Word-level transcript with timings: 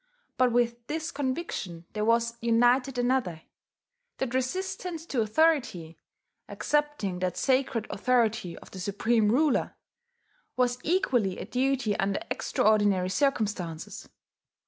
But 0.35 0.51
with 0.51 0.87
this 0.87 1.11
conviction 1.11 1.85
there 1.93 2.03
was 2.03 2.35
united 2.41 2.97
another, 2.97 3.43
that 4.17 4.33
resistance 4.33 5.05
to 5.05 5.21
authority 5.21 5.95
(excepting 6.49 7.19
the 7.19 7.31
sacred 7.35 7.85
authority 7.91 8.57
of 8.57 8.71
the 8.71 8.79
Supreme 8.79 9.31
Ruler) 9.31 9.75
was 10.57 10.79
equally 10.81 11.37
a 11.37 11.45
duty 11.45 11.95
under 11.97 12.19
extraordinary 12.31 13.09
circumstances. 13.09 14.09